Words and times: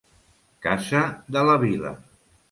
Casa 0.67 1.01
de 1.35 1.43
la 1.49 1.57
Vila. 1.65 1.93